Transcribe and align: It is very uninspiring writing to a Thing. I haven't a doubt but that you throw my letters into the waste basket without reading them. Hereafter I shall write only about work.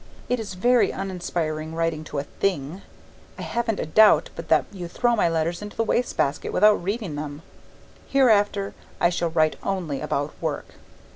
It 0.29 0.39
is 0.39 0.55
very 0.55 0.89
uninspiring 0.91 1.75
writing 1.75 2.03
to 2.05 2.17
a 2.17 2.23
Thing. 2.23 2.81
I 3.37 3.43
haven't 3.43 3.79
a 3.79 3.85
doubt 3.85 4.31
but 4.35 4.47
that 4.47 4.65
you 4.71 4.87
throw 4.87 5.15
my 5.15 5.29
letters 5.29 5.61
into 5.61 5.77
the 5.77 5.83
waste 5.83 6.17
basket 6.17 6.51
without 6.51 6.83
reading 6.83 7.13
them. 7.15 7.43
Hereafter 8.07 8.73
I 8.99 9.11
shall 9.11 9.29
write 9.29 9.57
only 9.61 10.01
about 10.01 10.31
work. 10.41 10.69